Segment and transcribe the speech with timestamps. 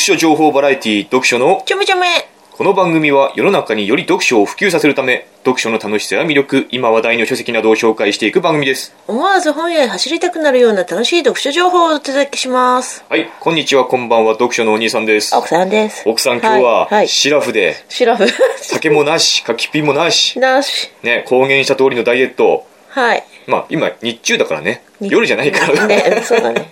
[0.00, 2.06] 書情報バラエティ読書のちょめちょめ
[2.52, 13.04] この番組は世の中により読書を普及させるため読書の楽しさや魅力今話題の書籍などを紹介していく番組です思わず本屋へ走りたくなるような楽しい読書情報をお届けします。
[13.08, 16.02] はいこんにちはこんばんは読書のお兄さんです奥さんです。
[16.06, 17.08] 奥さん今日ははい。
[17.08, 18.26] シラフでシラフ。
[18.58, 20.90] 酒もなし柿ピーもなしなし。
[21.02, 23.24] ね公言した通りのダイエットはい。
[23.46, 24.82] まあ今日中だからね。
[25.00, 25.86] 夜じゃないから。
[25.86, 26.70] ね、そうだね。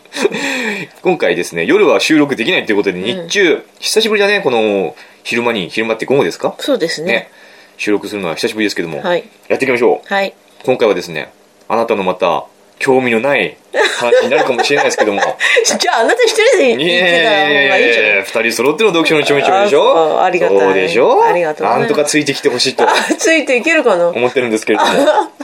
[1.02, 6.54] 今回ですね夜は収録できないということで日中、久しぶりだねこの昼間に昼間って午後ですか？
[6.58, 7.12] そうですね。
[7.12, 7.30] ね。
[7.76, 9.24] 収録するのは久しぶりですけども、はい。
[9.48, 10.12] やっていきましょう。
[10.14, 10.34] はい。
[10.64, 11.30] 今回はですね
[11.68, 12.44] あなたのまた
[12.80, 13.56] 興味のない
[13.98, 15.20] 話になるかもしれないですけども。
[15.64, 18.22] じゃあ、あなた一人で言ってた方がいいじゃん。
[18.22, 20.20] 二人揃っての読書のちょめちょめでしょあそう。
[20.20, 20.58] ありがたい。
[20.58, 24.08] そうでしょありがとうなんとかついてきてほしいとあ、 ついていけるかな？
[24.10, 24.90] 思ってるんですけれども。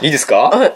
[0.01, 0.71] いいですか？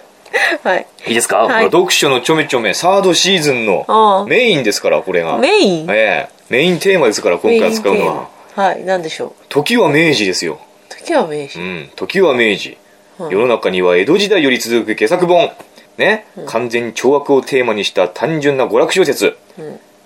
[0.63, 0.87] はい。
[1.07, 1.65] いいですか、はい。
[1.65, 5.37] 読書のちょめちょめサードシーズンのメインですからこれが。
[5.37, 5.87] メイン？
[5.89, 6.33] ええ。
[6.49, 8.29] メインテーマですから今回使うのは。
[8.55, 8.83] はい。
[8.83, 9.31] なんでしょう？
[9.49, 10.59] 時は明治ですよ。
[10.89, 11.59] 時は明治。
[11.59, 11.61] う。
[11.61, 11.89] ん。
[11.95, 12.77] 時は明治。
[13.17, 13.33] はい。
[13.33, 15.51] 世の中には江戸時代より続く傑作本。
[15.97, 19.35] ね、完全懲悪をテーマにした単純な娯楽小説、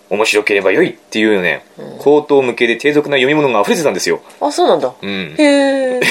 [0.10, 1.66] 面白ければ良いっていうね、
[2.00, 4.22] 口頭向けで低俗な読み物が溢れてたんですよ。
[4.40, 4.94] あ、そうなんだ。
[5.02, 5.36] うん。
[5.38, 5.44] へ
[5.98, 6.02] え。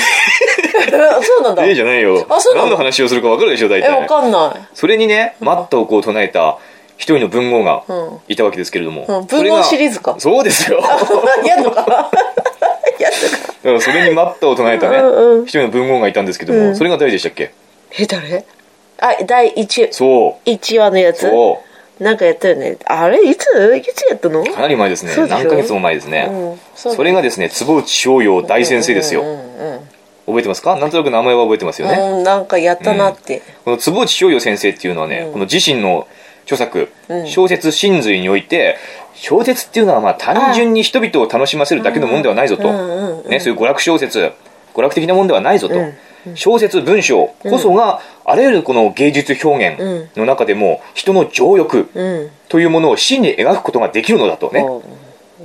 [1.23, 1.65] そうなんだ。
[1.65, 2.27] ええじゃないよ。
[2.29, 4.61] あそうなの何の話をするか分かるでしょ大え、わ体かんない。
[4.75, 6.59] それにね待ったをこう唱えた
[6.97, 8.19] 一人の文豪がうん。
[8.29, 9.27] いたわけですけれども、うん。
[9.27, 10.17] 文豪シリーズか。
[10.19, 10.81] そうですよ。
[10.81, 11.81] だ かやんのか。
[12.99, 13.19] やんの
[13.65, 13.73] か。
[13.73, 15.45] らそれに待ったを唱えたねうんうん。
[15.45, 16.77] 一人の文豪がいたんですけども、うん。
[16.77, 17.53] それが誰でしたっけ？
[17.99, 18.45] え、誰？
[18.99, 20.51] あ、第一、そう。
[20.51, 21.21] 一話のやつ。
[21.23, 22.79] そうなんかやったよね。
[22.87, 23.45] あれいつ
[23.77, 24.45] いつやったの？
[24.45, 25.15] かなり前ですね。
[25.29, 29.81] 何ヶ月も前ですね、うんそれがですね坪内逍遥大先生ですよ、うんうん
[30.25, 30.77] 覚えてますか？
[30.77, 33.43] なんとなく名前は覚えてますよね、うんうん、なんかやったなって。
[33.65, 36.07] この坪内逍遥先生っていうのはね、この自身の
[36.45, 37.27] 著作、うん。
[37.27, 38.77] 小説真髄において
[39.15, 44.33] 小説っていうのはまあ単純に人々を楽しませるだけのもんではないぞと、うんうんうんね、そういう娯楽小説
[44.75, 45.93] 娯楽的なもんではないぞと、うん
[46.35, 52.31] 小説文章こそがあらゆるこの芸術表現の中でも人の情欲うん。
[52.49, 54.83] というものを真に描くことができるのだとね、お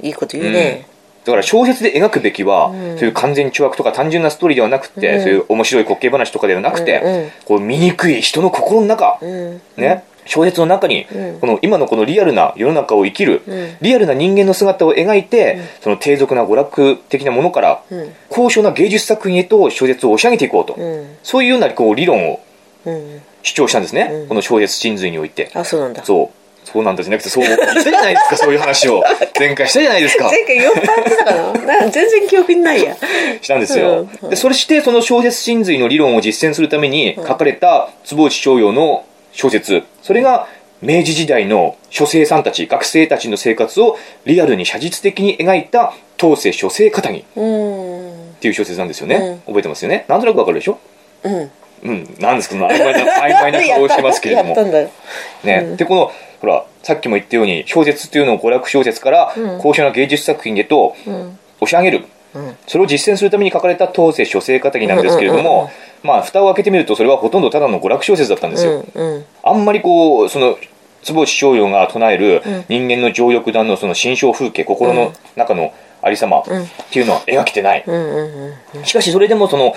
[0.02, 0.88] いいこと言うね。
[1.26, 2.98] だから小説で描くべきは、ん。
[2.98, 5.24] そういう完全懲悪とか単純なストーリーではなくて、うん。
[5.24, 7.30] そういう面白い滑稽話とかではなくて、うんうん。
[7.46, 9.62] こう醜い人の心の中、うん。
[9.78, 11.40] ね、小説の中に、うん。
[11.40, 13.78] この今のこのリアルな世の中を生きる、うん。
[13.82, 18.14] リアルな人間の姿を描いて、その低俗な娯楽的なものから、うん。
[18.30, 21.18] 高尚な芸術作品へと小説を押し上げていこうと、うん。
[21.24, 22.40] そういうようなこう理論を
[22.86, 23.22] うん。
[23.44, 24.28] 主張したんですね、うん。
[24.28, 25.52] この小説真髄において。
[25.54, 26.04] あ、そうなんだ。
[26.04, 26.38] そう。
[26.68, 29.02] そうなんだじゃなくてそう言ったじゃないですかそういう話を。
[29.40, 30.30] 前回したじゃないですか。
[30.30, 32.98] 前回酔っ払ってたかななんか全然記憶にないや。
[33.42, 34.30] したんですよ、うん。
[34.30, 39.84] でそれしてその小説真髄の理論を実践するために書かれた坪内逍遥の小説。
[40.02, 40.48] それが
[40.82, 48.36] 明治時代の書生さんたち学生たちの生活をリアルに写実的に描いた「当世書生語り」っうん。
[48.40, 50.06] ていう小説なんですよね、覚えてますよね？
[50.08, 50.78] なんとなくわかるでしょ？
[51.24, 51.52] うん。
[51.84, 52.16] うん。
[52.20, 52.56] なんですか？
[52.56, 54.56] 曖昧な曖昧な 顔をしてますけれども。
[55.44, 56.12] ね、でこの
[56.42, 59.59] ほらさっきも言ったように小説っていうのを娯楽小説からうん。
[59.59, 61.40] 高尚な芸術作品へとうん。
[61.59, 62.06] 押し上げる、
[62.36, 62.56] うん。
[62.68, 65.72] それを実践するために書かれた当世書生語りなんですけれども、
[66.03, 69.16] まあ蓋を開けてみるとそれはほとんどただの娯楽小説だったんですよ、うん。
[69.16, 69.25] うん。
[69.44, 70.58] あんまりこうその
[71.03, 76.44] 坪内逍遥が唱えるうん人間の情欲団のその心象風景心の中のありさまっ
[76.91, 77.84] ていうのは描けてない。
[78.84, 79.74] しかしそれでもその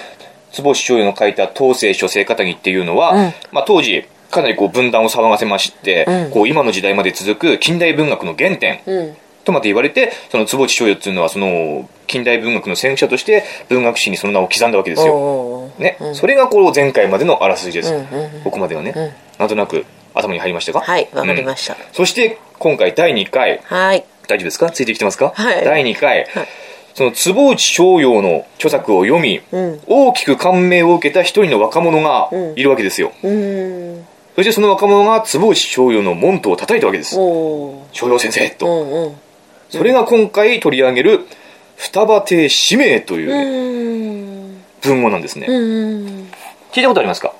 [0.53, 9.16] 坪内逍遥の書いた当世書生語りっていうのは、うんまあ、当時かなりこう分断を騒がせまして、うんこう今の時代まで続く近代文学の原点うん。
[9.44, 15.96] とまで言われてその坪内逍遥っていうのはその近代文学の先駆者として文学史にその名を刻んだわけですよ、ね。
[16.00, 16.14] うん。
[16.14, 18.42] それがこう前回までのあらすじです、うんうんうん。
[18.42, 19.12] ここまではね、うん。
[19.38, 19.84] なんとなく
[20.14, 20.80] 頭に入りましたか？
[20.80, 21.76] はい、わかりました。
[21.92, 23.60] そして今回第2回。
[23.64, 24.04] はい。
[24.26, 24.70] 大丈夫ですか？
[24.70, 25.64] ついてきてますか、はい。
[25.64, 26.48] 第2回、はい。
[26.94, 29.80] その坪内逍遥の著作を読み、うん。
[29.86, 34.04] 大きく感銘を受けた一人の若者がいるわけですよ、うん。
[34.34, 37.16] そしてその若者が坪内逍遥の門徒を叩いたわけです。
[37.16, 39.16] 逍遥先生と、うんうん。
[39.70, 41.26] それが今回取り上げる
[41.76, 44.62] 双葉亭使命というね、うん。
[44.82, 46.31] 文豪なんですね、うん。
[46.72, 47.32] 聞いたことありますか、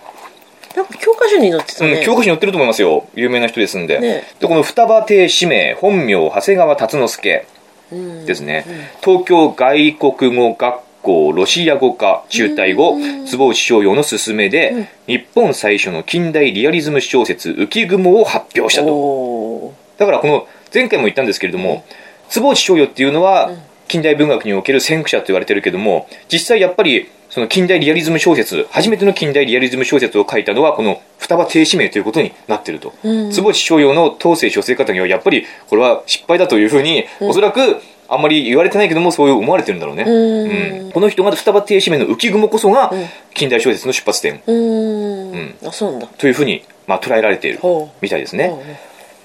[0.77, 2.03] なんか教科書に載ってたうんね。
[2.05, 3.07] 教科書に載ってると思いますよ。
[3.15, 4.25] 有名な人ですんで,、ね。
[4.41, 7.47] でこの双葉亭使命本名長谷川辰之助
[7.93, 8.65] うんですね、
[9.03, 12.97] 東京外国語学校ロシア語科中退後
[13.27, 19.75] 坪内逍遥の勧めで、日本最初の近代リアリズム小説浮雲を発表したと。
[19.99, 21.85] だからこの前回も言ったんですけれども、
[22.31, 23.51] 坪内逍遥っていうのは
[23.89, 33.31] 近代文学における先駆者と言われてるけども実際やっぱりその近代リアリズム小説初めての近代リアリズム小説を書いたのはこの双葉亭使命ということになってると、うん。
[33.31, 40.93] 坪内逍遥の当世書生方にはやっぱりこれは失敗だというふうに、おそらくあんまり言われてないけどもそういう思われてるんだろうね、うん。
[40.93, 42.93] この人が双葉亭紙面の浮雲こそが
[43.33, 44.43] 近代小説の出発点。
[44.47, 45.69] うーん。
[45.69, 46.09] あそうなんだ。
[46.19, 47.61] というふうに、まあ、捉えられている
[48.01, 48.51] みたいですね、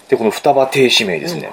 [0.09, 1.51] でこの双葉亭紙名ですね、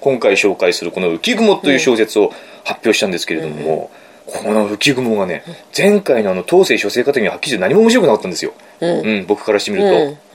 [0.00, 2.30] 今回紹介するこの浮雲という小説を
[2.64, 3.90] 発表したんですけれども、
[4.26, 5.42] この浮雲がね、
[5.76, 9.26] 前回のあの東西書生方にははっきり言って何も面白くなかったんですよ、うん。
[9.26, 9.88] 僕からしてみると、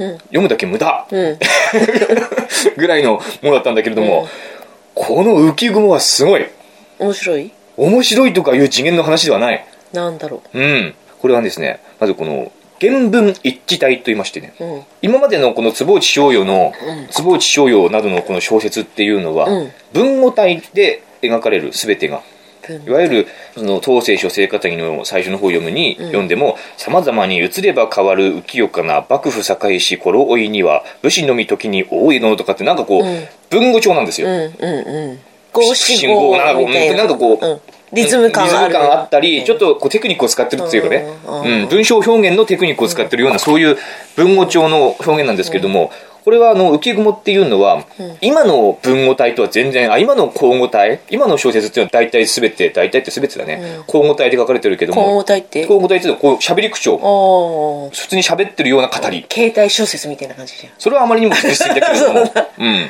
[0.03, 0.17] うんうん。
[0.17, 1.37] 読むだけ無駄、うん。
[2.77, 4.27] ぐらいのものだったんだけれども、
[4.95, 6.45] この浮雲はすごい。
[6.99, 7.51] 面白い？
[7.77, 9.65] 面白いとかいう次元の話ではない。
[9.93, 10.95] なんだろうん。
[11.21, 12.51] これはですねまずこの
[12.81, 14.83] 原文一致体と言いましてね、ううん。
[15.01, 16.73] 今までのこの坪内逍遥の、
[17.11, 19.71] 坪内逍遥などのこの小説っていうのは、うん。
[19.93, 22.21] 文語体で描かれる全てが
[22.67, 22.85] 文。
[22.85, 33.27] いわゆるその東西書生方の最初の方を読むに、読んでも様々に移れば変わる浮世かな幕府栄し頃追いには武士のみ時に大いのとかってなんかこう、ん。
[33.49, 35.19] 文語調なんですよ、うんうんうん。
[35.51, 37.61] 五七五なんかこう、うん
[37.93, 38.67] リズム感がある。
[38.69, 43.77] リズム感あったり、ちょっとこうテクニックを使ってるっていうかね、うんうん文章表現のテクニックを使ってるような、そういう
[44.15, 45.91] 文語調の表現なんですけれども、
[46.25, 47.85] これはあの浮雲っていうのは、
[48.21, 55.65] 今の文語体とは全然あ今の口語体今の小説っていうのは大体全て大体って全てだね、口語体で書かれてるけども口語体って？
[55.65, 62.21] 口語体ってこう喋り口調普通に喋ってるような語り携帯小説みたいな感じじそれはあまりにも普通すぎだけれども、
[62.59, 62.89] うん、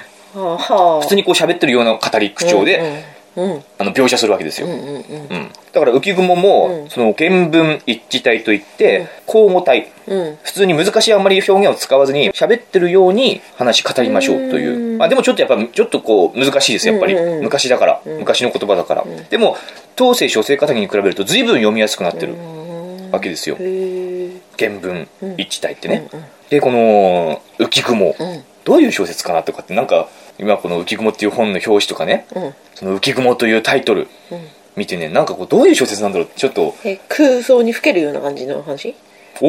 [0.99, 3.03] 普通にこう喋ってるような語り口調で、
[3.77, 9.91] あの描写するわけですよ、うんだから浮雲も、その原文一致体といって、口語体。
[10.07, 10.37] うん。
[10.41, 14.97] 普通に難しいあんまり表現を使わずに喋ってるように話語りましょうという。
[14.97, 19.57] まあ、でもちょっとやっぱちょっとこう難しいですやっぱり、昔だから、昔の言葉だから、でも
[19.97, 22.35] 東西書生方に比べると随分読みやすくなってる
[23.11, 23.55] わけですよ、
[24.57, 25.07] 原文
[25.37, 26.09] 一致体ってね、
[26.49, 28.15] でこの浮雲、
[28.63, 30.07] どういう小説かなとかってなんか
[30.39, 32.53] 今この浮雲っていう本の表紙とかね、うん。
[32.75, 34.07] その浮雲というタイトル
[34.75, 36.75] 見てねなんかこうどういう小説なんだろうってちょっと。
[36.85, 38.45] え空想にふけるような感じ？
[38.47, 38.95] の話
[39.41, 39.47] お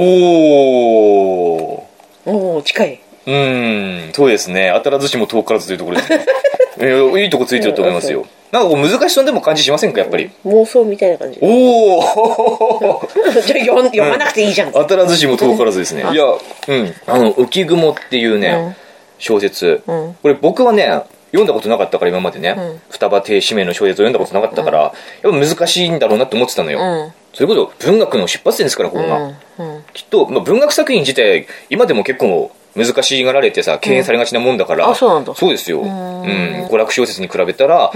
[1.76, 1.80] ー。
[2.26, 3.00] おお近い。
[3.26, 4.12] うーん。
[4.12, 4.72] そうですね。
[4.74, 6.24] 当たらずしも遠からずというところですね。
[6.80, 8.26] いやいいとこついてると思いますよ。
[8.52, 10.30] なんかこう難しそうでも感じしませんかやっぱり？
[10.46, 11.38] 妄想みたいな感じ。
[11.40, 13.08] おお
[13.46, 13.74] じゃあ読
[14.10, 16.04] まなくていいじゃん、 当たらずしも遠からずですね。
[16.10, 16.94] いやうん。
[17.06, 18.76] あの浮雲っていうね、うん
[19.20, 20.14] 小説、うん。
[20.14, 22.80] これ僕はね読んだことなかったから今までね、ん。
[22.90, 27.12] 双葉亭紙面の小説を読んだことなかったから、やっぱ難しいんだろうなって思ってたのよ、うん。
[27.32, 29.18] それこそ文学の出発点ですからここが、
[29.58, 29.76] うん。
[29.76, 29.84] うん。
[29.92, 35.34] きっと、まあ、文学作品自体今でも結構難しがられてさ敬遠されがちなもんだから、あそうなんだ。
[35.34, 36.22] そうですよ、うん。
[36.68, 37.92] 娯楽小説に比べたら、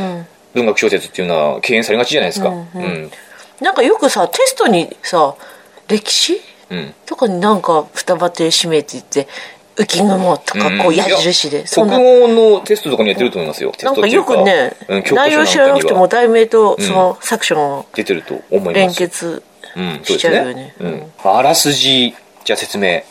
[0.54, 2.48] 文学小説っていうのは敬遠されがちじゃないですか。
[2.48, 3.10] うん
[3.60, 5.36] なんかよくさテストにさ
[5.88, 6.40] 歴史
[6.70, 6.94] うん。
[7.06, 9.28] とかになんか双葉亭指名って言って
[9.76, 18.74] 浮雲とかこう矢印で、国語のテストとかにやってると思いますよ、なんかよくね、内容知らなくてもは題名とその作者を出てると思います。
[18.74, 19.42] 連結
[20.04, 20.74] しちゃうよね。
[21.24, 23.02] あらすじじゃあ説明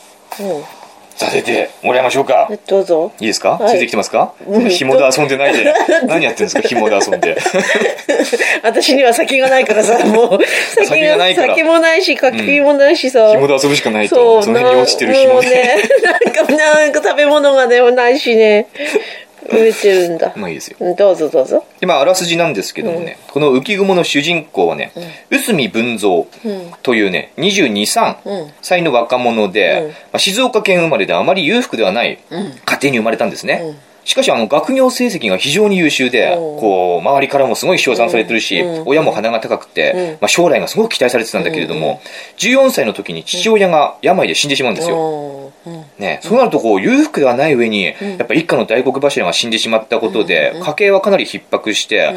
[1.16, 2.48] させてもらいましょうか。
[2.50, 3.12] えどうぞ。
[3.20, 3.70] いいですか、はい。
[3.70, 4.32] ついてきてますか、
[4.68, 5.72] 紐で遊んでないで。
[6.06, 6.62] 何やってるんですか？
[6.68, 7.36] 紐で遊んで。
[8.62, 10.38] 私には先がないからさもう。
[10.74, 11.48] 先先がないから。
[11.54, 14.16] 先もないし書きもないしさ、紐で遊ぶしかないと。
[14.16, 18.66] そうその辺に落ちてるな紐で、もうねなんかなんか食べ物がねないしね
[19.50, 20.32] 植えてるんだ。
[20.36, 20.76] まあいいですよ。
[20.80, 21.64] うんどうぞどうぞ。
[21.80, 24.92] 今あらすじなんですけどもね、この浮雲の主人公はね、
[25.30, 26.24] 内海文蔵
[26.82, 28.52] というね223うん。
[28.62, 29.88] 歳の若者で、うん。
[29.88, 36.60] まあ、静岡県生まれであまり裕福ではない家庭に生まれたんですね、しかしあの学業成績が非常に優秀で、うん。
[36.60, 38.86] こう周りからもすごい称賛されてるし、うん。
[38.86, 40.10] 親も鼻が高くて、うん。
[40.12, 42.00] まあ、将来がすごく期待されてたんだけれども、
[42.38, 45.33] 14歳の時に父親が病で死んでしまうんですよ、
[45.98, 47.92] ね、そうなるとこう裕福ではない上に、や
[48.22, 52.14] っぱ一家の大黒柱が死んでしまったことで、家計はかなり逼迫して、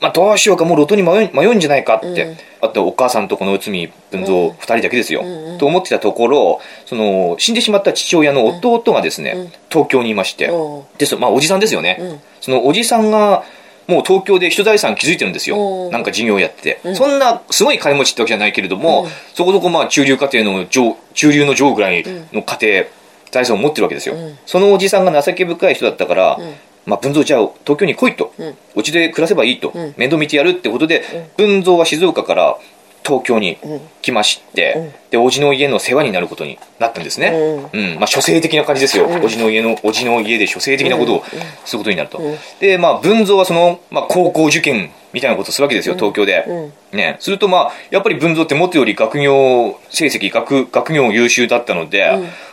[0.00, 5.24] まあ、どうしようかもう路頭に迷うんじゃないかって、あとお母さんとこの内海文蔵2人だけですよ、
[5.58, 12.20] と思ってたところその死んでしまった父親の弟がですね、東京にいまして、おでそまあ、おじさんですよね、ん。
[12.40, 13.44] そのおじさんが
[13.88, 22.84] もう東京で人財産築いてるんですよ、うんなんか事業やってて、そんなすごい金持ちってわけじゃないけれども、そこそこまあ中流家庭の上中流の上ぐらいの家庭、
[23.30, 24.14] 財産を持ってるわけですよ、
[24.44, 26.38] そのおじさんが情け深い人だったから、
[26.84, 28.32] まあ、文蔵じゃあ東京に来いと。
[28.74, 32.58] うち、で暮らせばいいと、面倒見てやるってことで、文蔵は静岡から
[33.04, 33.56] 東京に
[34.02, 37.94] 来まして、でおじの家の世話になることになったんですね、うん。
[37.96, 41.24] まあ、諸生的な感じですよ、おじの家のおじの家で諸生的なことを
[41.64, 42.20] することになると、
[42.60, 52.04] でまあ文蔵はその、まあ、高校受験みたいなことをするわけですよ東京で、ね、するとまあやっぱり文蔵ってもっとより学業成績学学業優秀だったので、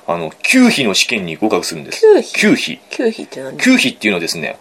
[0.08, 2.02] あの給費の試験に合格するんです。
[2.34, 2.80] 給費。
[2.90, 3.12] 給費。
[3.12, 3.58] 九比って何？
[3.58, 4.58] 給費っていうのはですね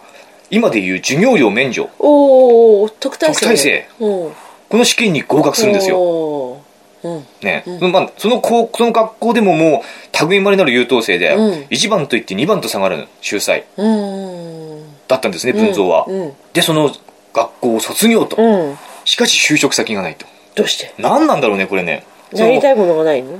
[0.51, 1.89] 今でいう授業料免除。
[1.99, 3.39] おお特待生。
[3.39, 3.87] 特待生。
[3.99, 4.31] うん
[4.69, 6.61] この試験に合格するんですよ、よ
[7.03, 7.25] うん。
[7.41, 7.63] ね。
[7.91, 11.53] まあ、その高その学校でももう類いまれなる優等生で、うん。
[11.69, 16.33] 1番といって2番と下がらぬ秀才うんだったんですね文蔵は、うん。
[16.53, 16.91] でその
[17.33, 18.77] 学校を卒業と、うん。
[19.05, 20.25] しかし就職先がないと。
[20.55, 20.93] どうして？
[20.97, 22.05] 何なんだろうねこれね。
[22.33, 23.39] いなりたいものがないの？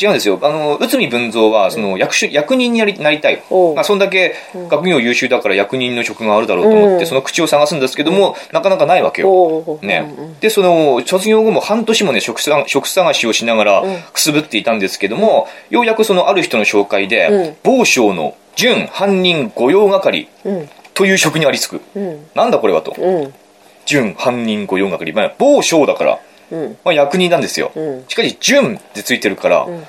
[0.00, 0.38] 違うんですよ。
[0.42, 3.42] あの内海文蔵はその役所役人になりなりたい。
[3.74, 4.34] まあ、そんだけ
[4.68, 7.06] 学業優秀だから役人の職があるだろうと思って、うん。
[7.06, 9.78] その口を探すんですけども、なかなかないわけよ。
[9.82, 17.56] ね、でその卒業後も半年もね職探職探しをしながらくすぶっていたんですけども、ようやくそのある人の紹介で、うん。
[17.62, 20.68] 某省の準犯人御用係うん。
[20.94, 22.26] という職にありつく、うん。
[22.34, 22.94] なんだこれはと。
[22.98, 23.34] うん。
[23.84, 26.18] 準犯人御用係、まあ、某省だから、うん
[26.84, 28.04] まあ、役人なんですよ、うん。
[28.08, 29.86] しかし準ってついてるから、ん。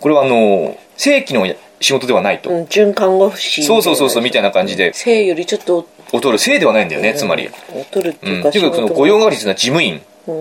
[0.00, 1.46] これはあの正規の
[1.80, 4.92] 仕事ではないと、うん準看護師そうそうそうそうみたいな感じで。
[4.94, 6.38] 性よりちょっと劣る。
[6.38, 10.00] 正ではないんだよね、つまり、劣るってうん、いうかっていうかその御用係というのは事務員。
[10.26, 10.32] う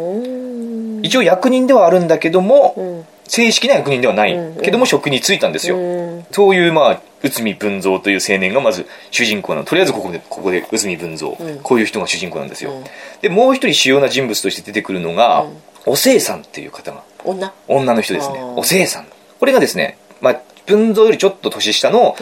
[0.99, 1.01] ん。
[1.03, 6.25] 一応役人ではあるんだけども、うん正式な役人ではない、うんけども職に就いたんですよ、うん。
[6.31, 9.65] そういうまあ内海文蔵という青年がまず主人公なの。
[9.65, 11.59] とりあえずここでここで内海文蔵、ん。
[11.59, 12.83] こういう人が主人公なんですよ、うん。
[13.21, 15.45] でもう一人主要な人物として出てくるのが、
[15.85, 17.53] おせいさんっていう方が女？
[17.67, 18.39] 女の人ですね。
[18.55, 19.07] おせいさん。
[19.39, 22.15] これがですね、まあ、文蔵よりちょっと年下の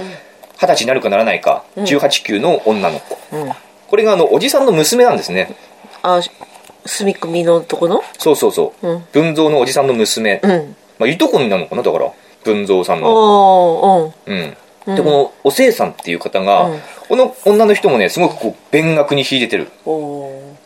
[0.58, 3.18] 二十歳になるかならないか、18級の女の子。
[3.32, 3.52] うん。
[3.88, 5.56] これがあのおじさんの娘なんですね。
[6.04, 6.22] あ
[6.86, 8.04] 住み込みのとこの？
[8.18, 9.06] そうそうそう、うん。
[9.12, 12.12] 文蔵のおじさんの娘、うんまあ、いとこになるのかなだから
[12.44, 13.10] 文蔵さんの。
[13.10, 14.56] おー
[14.88, 16.80] うん、でこのおせいさんっていう方が、うん。
[17.10, 19.68] この女の人もねすごくこう勉学に秀でてる。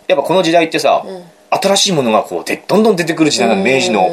[0.07, 1.05] やっぱこの時代ってさ、
[1.49, 4.07] 新しいものがこうでどんどん出てくる時代なの明治の、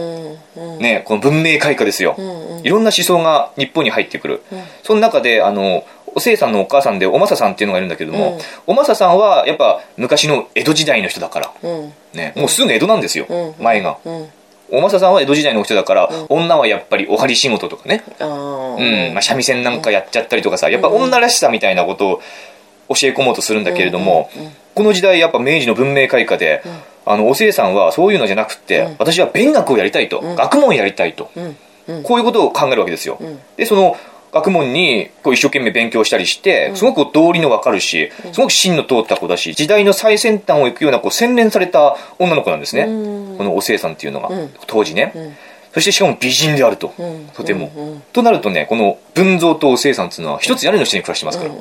[0.57, 0.79] うん。
[0.79, 4.43] ね、この文明開化ですよ、んいろんな思想が日本に入ってくる、
[4.83, 8.41] その中であのおせいさんのお母さんでおまささんっていうのがいるんだけども、うん。
[8.69, 11.93] おまささんはやっぱ昔の江戸時代の人だから、うん。
[12.15, 13.65] ね、もうすぐ江戸なんですよ、うん。
[13.65, 14.29] 前が、うん
[14.71, 19.15] おまささんは江戸時代の人だから、女はやっぱりお針仕事とかね、うん。
[19.15, 22.21] まあ、三味線なんかやっちゃったりとかさやっぱ女らしさみたいなことを
[22.89, 24.31] 教え込もうとするんだけれども、
[24.75, 26.63] この時代やっぱ明治の文明開化で、
[27.05, 32.03] あのおせいさんはそういうのじゃなくって、私は勉学をやりたいと、学問をやりたいと、うん。
[32.03, 33.19] こういうことを考えるわけですよ、
[33.57, 33.97] でその
[34.33, 42.85] 学問にこう一生懸命勉強したりして、すごく道理の分かるし、すごく芯の通った子だし時代の最先端を行くようなこう洗練された女の子なんですね、
[43.37, 44.29] このおせいさんっていうのが、
[44.67, 45.37] 当時ね、
[45.73, 47.29] そしてしかも美人であると、ん。
[47.35, 51.59] とても、となるとねこの文蔵とおせいさんっていうのは一つ屋根の下に暮らしてますから、うん。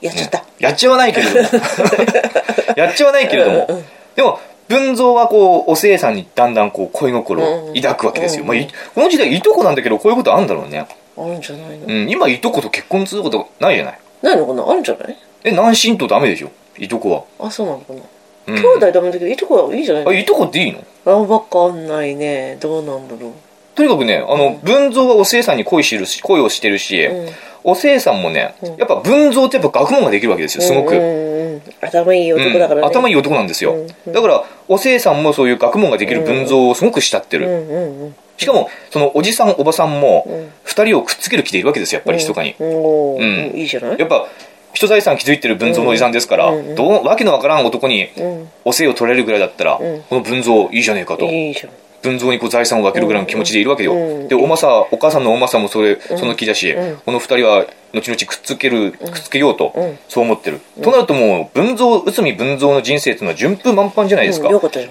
[0.00, 0.44] やっちゃった。
[0.58, 1.48] やっちゃわないけれども。
[2.76, 3.66] やっちゃわないけれども、
[4.14, 10.86] でも文蔵はこうおせいさんにだんだんこう恋心を抱くわけですよ、まあ、いこの時代いとこなんだけどこういうことあるんだろうね、
[11.24, 11.86] あるんじゃないの？
[11.86, 13.98] うん、今いとこと結婚することないじゃない？
[14.22, 14.68] ないのかな？
[14.68, 15.16] あるんじゃない？
[15.44, 16.50] え南進とダメでしょ？
[16.78, 17.46] いとこは。
[17.46, 18.00] あそうなのかな？
[18.48, 18.54] うん。
[18.56, 20.10] 兄弟ダメだけどいいとこはいいじゃないの？
[20.10, 20.84] あいとこっていいの？
[21.06, 22.56] あわかんないね。
[22.60, 23.32] どうなんだろう。
[23.74, 27.28] とにかくねあの文蔵はおせいさんに恋してるし恋をしてるし、ん。
[27.64, 31.62] おせいさんもねやっぱ文蔵ってやっぱ学問ができるわけですよすごく、うんうんうん。
[31.80, 32.86] 頭いい男だからね。
[32.86, 32.90] うん。
[32.90, 40.26] 頭いい男なんですよ、だからおせいさんもそういう学問ができる文蔵をすごく慕ってる、うんうんうんしかもそのおじさんおばさんも
[40.64, 43.58] 二人をくっつける気でいるわけですよやっぱり密かに、うん。
[43.58, 43.98] いいじゃない？
[43.98, 44.26] やっぱ
[44.72, 48.48] 人財産築いてる文蔵のおじさんですから、どうわけのわからん男にうん。
[48.64, 56.74] お世を取れるぐらいだったら、この文蔵いいじゃねえかと、いいじゃん文蔵にこう財産を分けるぐらいの気持ちでいるわけよ、うんでおまさお母さんのおまさもそれその気だし、
[57.04, 59.98] この二人は後々くっつけるくっつけようと、ん。
[60.08, 64.48] そう思ってる、となるともう文蔵内海文蔵の人生っていうのは順風満帆じゃないですか、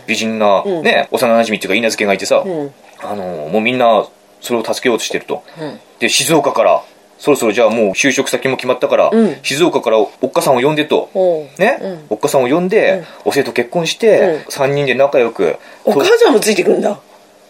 [0.08, 2.74] 美人な、ね幼馴染っていうか稲漬けがいてさ、うん。
[3.00, 4.08] あのもうみんな
[4.42, 5.80] それを助けようとしてると、うん。
[6.00, 6.84] で静岡から
[7.18, 9.36] そろそろじゃあもう就職先も決まったから、うん。
[9.44, 11.48] 静岡からおっかさんを呼んでと、おう。
[11.58, 12.06] ね、うん。
[12.10, 14.42] おっかさんを呼んで、お生と結婚して、うん。
[14.50, 15.58] 3人で仲良く。
[15.84, 17.00] とお母さんもついてくんだ。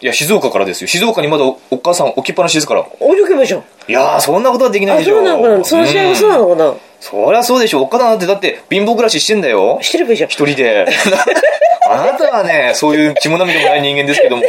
[0.00, 0.88] いや静岡からですよ。
[0.88, 2.86] 静岡にまだおお母さん置きっぱなしですから。
[3.00, 3.60] 置いとけばいいじゃん。
[3.60, 5.16] いやーそんなことはできないあでしょ。
[5.16, 5.64] そうなのかな？
[5.64, 6.74] その時代もそうなのかな？
[7.00, 7.82] そりゃそうでしょ。
[7.82, 9.80] おっかさんなんてだって貧乏暮らししてんだよ。
[9.82, 10.30] してればいいじゃん。
[10.30, 10.86] 一人で。
[11.90, 14.42] あなたはねそういう血も涙もない人間ですけども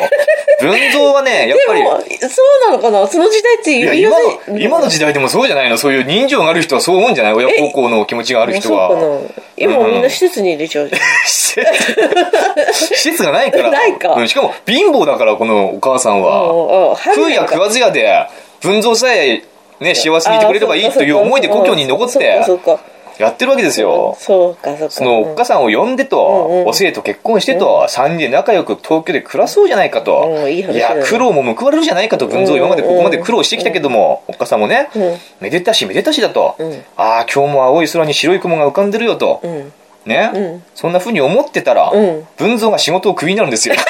[0.61, 2.17] 文蔵はねやっぱり。
[2.29, 3.07] そうなのかな？
[3.07, 4.09] その時代っていや今
[4.51, 5.77] の今の時代でもそうじゃないの。
[5.77, 7.33] そういう人情がある人はそう思うんじゃない？
[7.33, 8.89] 親孝行の気持ちがある人は。
[8.89, 9.43] そうかな。
[9.57, 11.01] 今みんな施設に入れちゃうじゃん。
[11.25, 11.61] 施
[12.75, 13.69] 設施設がないから。
[13.71, 14.13] ないか。
[14.13, 16.95] うんしかも貧乏だからこのお母さんは。
[17.03, 18.25] 食うや食わずやで
[18.61, 19.43] 文蔵さえ
[19.79, 22.41] ね幸せにいてくれればいいという思いで故郷に残って。
[22.45, 22.79] そっかそっか
[23.19, 24.15] やってるわけですよ。
[24.17, 24.89] そうかそうか。
[24.89, 26.59] そのおっかさんを呼んでと、うん。
[26.61, 35.17] うんお生と結婚してと、三人で仲良く東京で暮らそうじゃないかと、うんいや苦労も報われるじゃないかと文蔵今までここまで苦労してきたけども、おっかさんもね、うん。
[35.41, 36.73] めでたしめでたしだと、うん。
[36.95, 39.73] ああ今日も青い空に白い雲が浮かんでるよと、うん。
[40.05, 40.63] ね、うん。
[40.75, 42.27] そんな風に思ってたら、うん。
[42.37, 43.75] 文蔵が仕事をクビになるんですよ。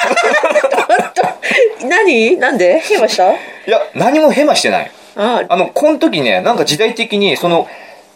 [1.82, 2.36] 何？
[2.36, 2.80] なんで？
[2.80, 3.32] ヘマした？
[3.32, 4.90] いや何もヘマしてない。
[5.16, 7.68] ああのこの時ねなんか時代的にその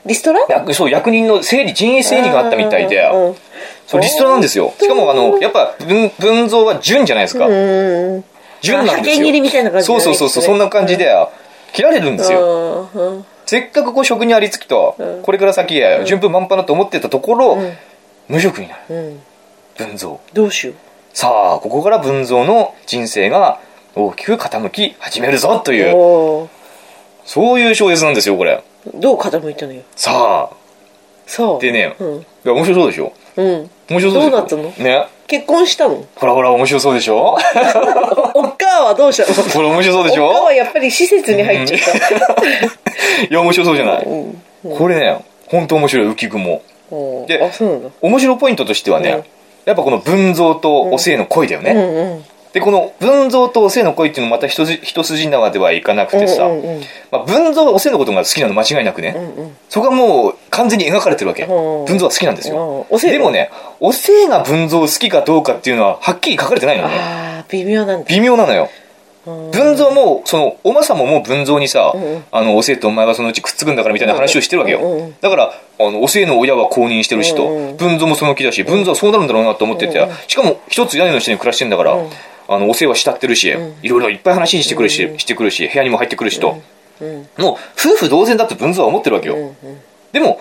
[0.06, 0.44] リストラ？
[0.49, 3.37] 役そう役人の整理陣営整理があったみたいで、うん
[3.87, 4.73] そうリストラなんですよ。
[4.80, 8.25] しかもあのやっぱ文文蔵は順じゃないですか、うん。
[8.62, 9.26] 順なんですよ。
[9.26, 11.14] 切りみたいな感じそうそうそうそうそんな感じで
[11.75, 12.88] 切られるんですよ、
[13.44, 15.23] せっかくこう職にありつきと、うん。
[15.23, 17.73] これから先へ順風満帆だと思ってたところ、ん。
[18.28, 18.94] 無職になる。
[18.94, 19.20] うん。
[19.76, 20.76] 文蔵どうしよう。
[21.12, 23.61] さあここから文蔵の人生が
[23.94, 26.49] 大きく傾き始めるぞという。
[27.26, 28.62] そういう小説なんですよこれ
[28.93, 29.83] どう傾いたのよ。
[29.97, 30.57] さあ。
[31.26, 32.17] そうでね、うん。
[32.19, 33.12] いや面白そうでしょ？
[33.37, 33.71] うん。
[33.88, 34.21] 面白そうでしょ？
[34.21, 34.62] どうなったの？
[34.62, 35.07] ね。
[35.26, 36.05] 結婚したの？
[36.17, 37.37] ほらほら 面白そうでしょ？
[38.35, 39.49] おっかあはどうしたの？
[39.49, 41.87] ほら面白そうでしおっかあょはやっぱり施設に入っちゃった。
[43.25, 44.14] いや面白そうじゃない、う
[44.75, 44.76] ん。
[44.76, 46.62] これね本当面白い浮雲
[47.26, 49.25] であそうなんだ面白ポイントとしてはね、うん。
[49.64, 56.82] やっぱこの文蔵とおせいの恋だよね、うんうんでこの文蔵とおせいの恋っていうのもまた一筋一筋縄ではいかなくてさ、うんうんうん。
[57.11, 59.56] まあ、文蔵はおせいのことが好きなの間違いなくね、うんうん。
[59.68, 61.49] そこはもう完全に描かれてるわけ、うん
[61.84, 66.94] 文蔵は好きなんですよ、うんでもねおせいが文蔵好きかどうかっていうのははっきり書かれてないのね。
[66.96, 68.06] ああ微妙なんだ。
[68.08, 68.70] 微妙なのよ。
[69.26, 69.50] うん。
[69.50, 72.25] 文蔵もそのおまさんももう文蔵にさ、うんうん。
[72.30, 75.04] あのおせいとお前はそのうちくっつくんだからみたいな話をしてるわけよ、うんうん。
[75.06, 77.76] うんだからあのおせいの親は公認してるしと、うんうん。
[77.76, 82.11] 文蔵もその気だし文蔵はそうなるんだろうなと思ってて、しかも一つ屋根の下に暮らしてんだから、うん
[82.48, 83.74] あのおせいは慕ってるし、ん。
[83.82, 86.60] いろいろいっぱい話してくるし、してくるし部屋にも入ってくるしと、
[87.00, 87.28] うん。
[87.38, 89.54] もう夫婦同然だって文蔵は思ってるわけよ、
[90.12, 90.40] でも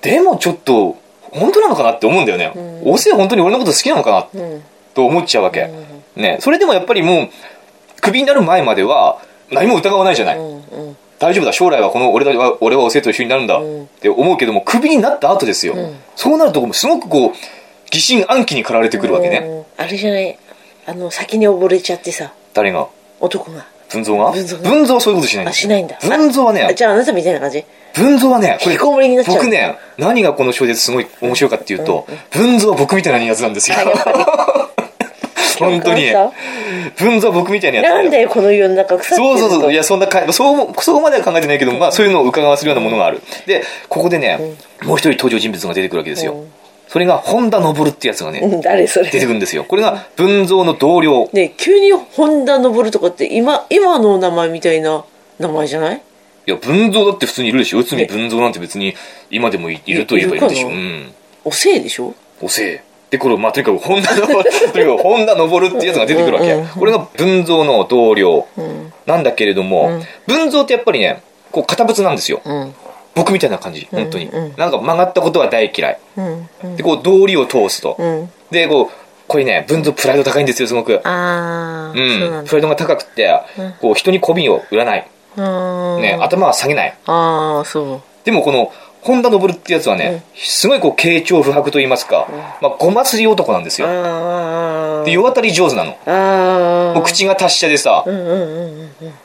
[0.00, 0.96] でもちょっと
[1.30, 2.92] 本当なのかなって思うんだよね、うん。
[2.92, 4.62] おせい本当に俺のこと好きなのかなうん。
[4.94, 5.68] と思っちゃうわけ、
[6.14, 7.28] ね、それでもやっぱりもう
[8.00, 9.20] クビになる前までは
[9.50, 10.38] 何も疑わないじゃない、
[11.18, 13.82] 大丈夫だ将来はこの俺は俺はお生と一緒になるんだうん。
[13.84, 15.96] って思うけどもクビになった後ですよ、うん。
[16.14, 17.32] そうなるとすごくこう
[17.90, 19.84] 疑心暗鬼に駆られてくるわけね、うん。
[19.84, 20.38] あれじゃない？
[20.86, 22.32] あの先に溺れちゃってさ。
[22.52, 22.88] 誰が？
[23.20, 23.66] 男が。
[23.90, 24.32] 文蔵が？
[24.32, 24.70] 文蔵が。
[24.70, 25.98] 文蔵はそういうことしないんですあしないんだ。
[26.02, 26.62] 文蔵はね。
[26.62, 27.64] あじゃああなたみたいな感じ？
[27.94, 29.36] 文蔵はねこれ引きこもりになっちゃう。
[29.36, 33.76] 僕ね何がこの小説すごい面白いかっていうと、文蔵は僕みたいなやつなんですよ。
[35.58, 36.12] 本当に。
[36.98, 37.88] 文蔵は僕みたいなやつ。
[37.88, 38.98] なんだよこの世の中。
[38.98, 39.72] 腐ってるそうそうそう。
[39.72, 43.22] いやや、そんなか、そう、そこまでは考えてないけども、まあ、そういうのを伺わせるようなものがある。
[43.46, 46.44] で、ここでね、もう一人登場人物が出てくるわけですよ。
[46.94, 49.64] うんそれが、本田昇ってやつがね、誰それ出てくるんですよ。
[49.64, 51.28] これが、文蔵の同僚。
[51.32, 55.04] ね急に本田昇とかって今今の名前みたいな
[55.40, 55.96] 名前じゃない？
[56.46, 57.80] いや、文蔵だって普通にいるでしょ。
[57.80, 58.94] 内海文蔵なんて別に、
[59.28, 60.68] 今でもいいるといえばいるでしょ。
[60.70, 61.12] いうん。
[61.44, 62.14] おせいでしょ？
[62.40, 62.78] おせい。
[63.10, 66.52] で、これ、まあ、とにかく、本田昇、とにかく、本田昇ってやつが出てくるわけ。
[66.52, 72.40] うんうんこれが文蔵の同僚うんなんだけれども、うん文蔵ってやっぱりね、こう、堅物なんですよ。
[73.16, 74.26] うん僕みたいな感じ、本当に。
[74.26, 75.98] うんうんなんか曲がったことは大嫌い。
[76.16, 77.96] うんうんで、こう、道理を通すと。
[77.98, 81.00] うんで、こう、これね、文蔵プライド高いんですよ、すごく。
[81.04, 82.42] ああ、う。
[82.42, 83.32] んプライドが高くって、
[83.80, 85.06] こう、人に媚びを売らない。
[85.36, 86.94] うんね、頭は下げない。
[87.06, 88.72] ああそうでもこの、
[89.04, 92.26] 本田昇ってやつはね、すごいこう、傾聴不白と言いますか、
[92.60, 93.86] まあ、ごますり男なんですよ。
[95.04, 96.94] で、世渡り上手なの。
[96.94, 98.02] もう口が達者でさ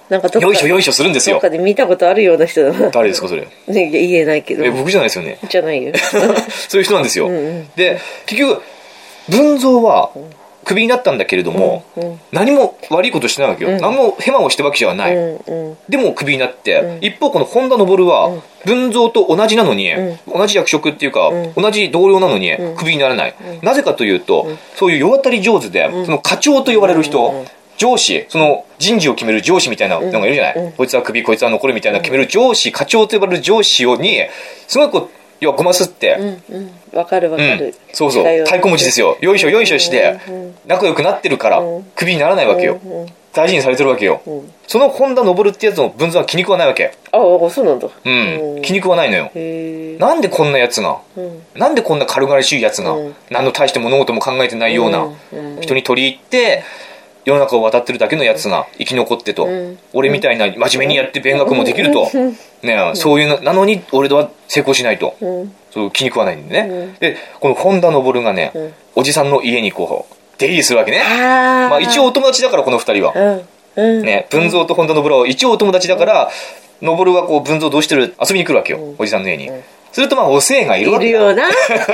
[0.10, 1.42] なんかよいしょよいしょするんですよどっ。
[1.42, 3.48] かで見たことあるような人だな誰ですか、それ？
[3.68, 5.38] ね言えないけどえ、僕じゃないですよね。
[5.48, 5.94] じゃないよ
[6.68, 7.30] そういう人なんですよ。
[7.76, 8.62] で、結局、
[9.30, 10.10] 文蔵は、
[10.70, 11.84] クビになったんだけれども、
[12.32, 13.80] 何も悪いことしてないわけよ。
[13.82, 15.16] 何もヘマをしたわけじゃない。
[15.90, 19.92] でもクビになって、一方この本田昇は、文蔵と同じなのに、
[20.32, 23.36] 同じ役職っていうか、同じ同僚なのに、クビにならない。
[23.64, 27.46] なぜかというと、そういう世渡り上手で、その課長と呼ばれる人、
[27.78, 34.22] 上司、その人事を決める上司みたいなのがいるじゃない、こいつはクビ、こいつは残るみたいな決める上司、課長と呼ばれる上司をに、
[34.68, 36.18] すごいこう、要はごますって、
[36.50, 36.98] うんうん。
[36.98, 38.24] わかるわかうんる、そうそう。
[38.24, 39.18] 太鼓持ちですよ。
[39.22, 40.20] よいしょよいしょして
[40.66, 41.62] 仲良くなってるから
[41.96, 42.80] クビにならないわけよ。
[43.32, 44.22] 大事にされてるわけよ。
[44.28, 44.52] ん。
[44.68, 46.94] その本田昇ってやつの文蔵は気に食わないわけ。
[47.12, 47.88] ああそうなんだ。
[47.88, 48.10] う
[48.58, 48.62] ん。
[48.64, 49.32] 気に食わないのよ。
[50.00, 51.00] なんでこんなやつが？
[51.16, 51.42] うん。
[51.54, 52.94] なんでこんな軽々しいやつが？
[52.94, 53.16] うん。
[53.30, 55.08] 何の大して物事も考えてないような
[55.62, 56.64] 人に取り入って
[57.26, 59.46] 世の中を渡ってるだけのやつが生き残ってと。
[59.46, 59.78] ん。
[59.94, 62.10] 俺みたいな真面目にやって勉学もできると。
[62.62, 65.16] ねそういうのなのに俺は成功しないと。
[65.22, 65.56] うん。
[65.72, 68.74] そう気に食わないんでね、でこの本田昇がね、ん。
[68.96, 71.04] おじさんの家にこう出入りするわけね。
[71.70, 73.14] まあ一応お友達だからこの二人は、
[73.76, 76.32] ね文蔵と本田昇は一応お友達だから
[76.82, 78.16] 昇はこう文蔵どうしてる？
[78.20, 79.52] 遊びに来るわけよ、おじさんの家に、
[79.92, 81.10] するとまあお姓がいるわけだ。
[81.10, 81.50] いるよな。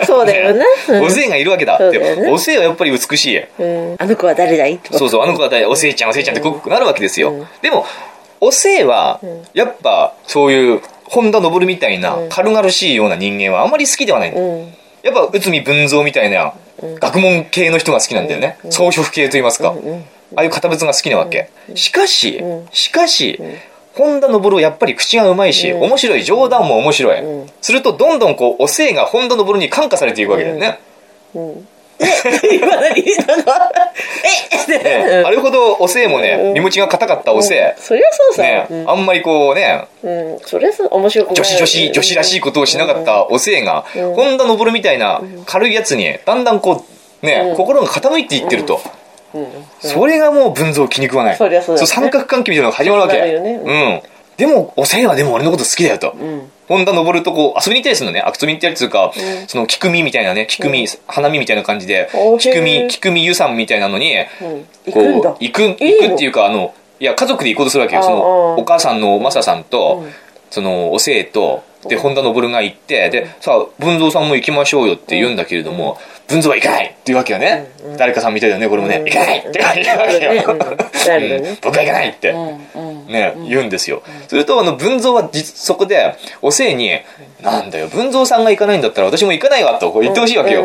[0.06, 1.76] そうだよな、う んお姓がいるわけだ。
[1.76, 3.96] お姓はやっぱり美しいうん。
[3.98, 4.80] あの子は誰だい？
[4.92, 5.66] そうそうあの子は誰？
[5.66, 7.86] お姓ちゃんお姓ちゃんってこうなるわけですよ、でも
[8.42, 9.20] お姓は
[9.54, 14.74] やっぱそういう本田昇みたいな軽々しいような人間はあんまり好きではない、うん。
[15.04, 16.54] やっぱ内海文蔵みたいな
[17.00, 19.74] 学問系の人が好きなんだよね、装飾系と言いますか、
[20.36, 23.40] ああいう堅物が好きなわけ、しかし、しかし、
[23.96, 27.24] 本田昇はやっぱり口がうまいし、面白い冗談も面白い、
[27.62, 30.80] するとどんどんこうお姓が本田昇に感化されていくわけだよね、
[31.34, 33.72] 今何なんか
[34.68, 38.90] えねあれほどお姓もね身持ちが硬かったお姓、そりゃそうさ、ねうん。
[38.90, 46.86] あんまりこうねうん、それはそう面白く女子女子女子らしいことをしなかったお姓が、本田昇みたいな軽いやつにだんだんこ
[47.24, 48.82] うね、心が傾いていってると、
[49.80, 51.38] それがもう文蔵気に食わない。
[51.38, 51.88] そりゃそうだよね。
[51.88, 53.20] 三角関係みたいなのが始まるわけ。
[53.20, 53.60] ね。
[53.64, 54.02] うん。
[54.38, 56.52] でもお姓はでも俺のこと好きだよと、ん。
[56.68, 58.24] 本田昇とこう遊びに行ったりするのね。
[58.26, 59.14] 遊びに行ったりっていうか、
[59.48, 62.38] その菊見みたいなね菊見、花見みたいな感じでおへー。
[62.40, 64.16] 菊見菊見湯さんみたいなのに、
[64.92, 68.04] こう行く行くっていうかあのいや家族で行こうとするわけよ。
[68.04, 70.06] そのお母さんのマサさんと、
[70.50, 80.58] そのおせいとで本田昇が行ってでさあ文蔵さんも行きましょうよって言うんだけれども、文蔵は行かないって言うわけよね、誰かさんみたいだよねこれもね、行かないって言うわけよ、
[81.62, 83.08] 僕は行かないって、うん。
[83.08, 83.70] ね、言うん。
[83.70, 84.02] ですよ。
[84.28, 86.92] すると、あの、文蔵は実そこで、おせいに、
[87.42, 87.70] なん。
[87.70, 88.44] だよ、文蔵さん。
[88.44, 88.82] が行かないん。
[88.82, 90.64] だったら私も行かないわとこう言ってほしいわけよ。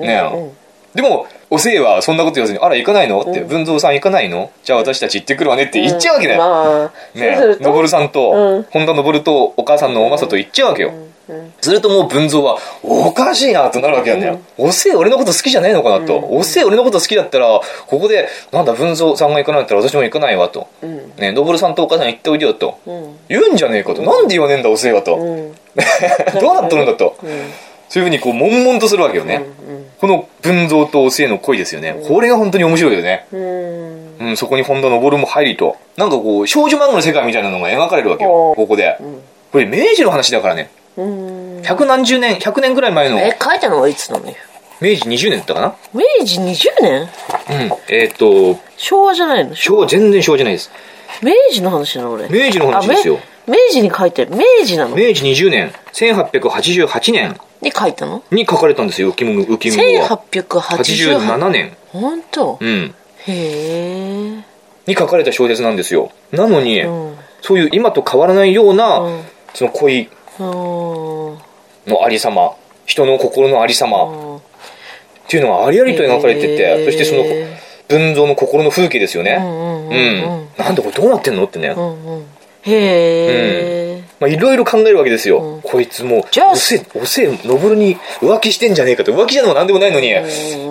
[0.00, 0.50] ね
[0.94, 2.16] でも、おせいはそん。
[2.16, 3.94] なこと言わずに、あら、行かないのって、文蔵さん。
[3.94, 6.40] 行かないのじゃあ私たち行ってくるわねって言っちゃうわけだよ。
[6.40, 8.08] まあねそうするとのぼるさん。
[8.10, 8.62] と、うん。
[8.70, 9.94] 本田のぼるとお母さん。
[9.94, 10.92] のおまさと言っちゃうわけよ。
[11.60, 14.40] するともう文蔵は、おかしいなとなるわけなんだよ。
[14.58, 16.18] おせい俺のこと好きじゃないのかなと。
[16.30, 20.68] おせい俺のこと好きだったら、ここで、なんだ文蔵さんが行かないんだったら私も行かないわと。
[20.82, 22.78] うんね、のさんとお母さん行っておいでよと。
[22.86, 24.02] うん言うんじゃねえかと。
[24.02, 25.16] なんで言わねえんだおせいはと。
[25.16, 25.54] うん
[26.40, 27.16] どうなっとるんだと。
[27.88, 29.44] そういうふうにこう、悶々とするわけよね。
[30.00, 31.96] この文蔵とおせいの恋ですよね。
[32.06, 33.26] これが本当に面白いよね。
[33.32, 35.76] うんうん、そこに本田昇も入りと。
[35.96, 38.54] なんかこう、少女漫画の世界みたいなのが描かれるわけよ。
[38.56, 38.96] ここで。
[39.50, 40.70] これ明治の話だからね。
[40.96, 41.62] うん。
[41.62, 44.26] 百何十年、100年ぐらい前の、え書いたのはいつなの？
[44.26, 44.34] よ
[44.80, 45.74] 明治20年だったかな？
[45.92, 47.02] 明治20年？
[47.02, 47.08] うん。
[47.88, 49.54] えーっと、昭和じゃないの？
[49.54, 50.70] 昭和、全然昭和じゃないです。
[51.22, 52.28] 明治の話なの俺。
[52.28, 53.18] 明治の話ですよ。
[53.46, 54.30] 明治に書いてる。
[54.30, 54.96] 明治なの？
[54.96, 57.36] 明治20年、1888年。
[57.60, 58.22] に書いたの？
[58.30, 60.18] に書かれたんですよ、浮雲、浮雲は。
[60.18, 61.76] 1888 87年。
[61.88, 62.58] 本当？
[62.58, 62.94] うん。
[63.26, 64.44] へえ。
[64.86, 66.10] に書かれた小説なんですよ。
[66.32, 67.16] なのに、うん。
[67.42, 69.24] そういう今と変わらないような、うん。
[69.52, 71.38] その恋うんの
[72.04, 72.52] ありさま、
[72.86, 74.36] 人の心のありさま。
[74.36, 77.22] っていうのがありありと描かれてて、そしてその
[77.88, 79.36] 文蔵の心の風景ですよね。
[79.40, 81.68] うんうんうんうんなんでこれどうなってんのってね。
[81.68, 82.24] うんうん。
[82.62, 85.40] へえまあいろいろ考えるわけですよ。
[85.40, 85.62] うん。
[85.62, 89.12] こいつもう、おせ、おせ、のぶるに浮気してんじゃねえかと。
[89.12, 90.12] 浮気じゃのもなんでもないのに、